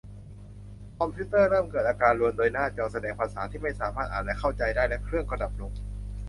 [0.99, 5.71] คอมพิวเตอร์เริ่มเกิดอาการรวนโดยหน้าจอแสดงภาษาที่ไม่สามารถอ่านและเข้าใจได้ และเครื่องก็ดับลง